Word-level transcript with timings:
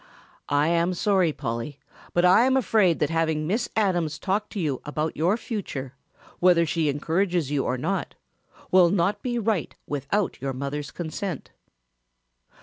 "I 0.49 0.69
am 0.69 0.95
sorry, 0.95 1.31
Polly, 1.31 1.77
but 2.13 2.25
I 2.25 2.45
am 2.47 2.57
afraid 2.57 2.97
that 2.97 3.11
having 3.11 3.45
Miss 3.45 3.69
Adams 3.75 4.17
talk 4.17 4.49
to 4.49 4.59
you 4.59 4.81
about 4.83 5.15
your 5.15 5.37
future, 5.37 5.93
whether 6.39 6.65
she 6.65 6.89
encourages 6.89 7.51
you 7.51 7.63
or 7.65 7.77
not, 7.77 8.15
will 8.71 8.89
not 8.89 9.21
be 9.21 9.37
right 9.37 9.75
without 9.85 10.41
your 10.41 10.53
mother's 10.53 10.89
consent." 10.89 11.51